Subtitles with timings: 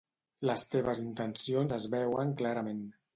[0.49, 2.81] Les teves intencions es veuen clarament.